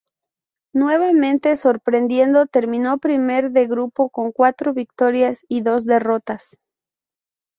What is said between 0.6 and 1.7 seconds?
Nuevamente,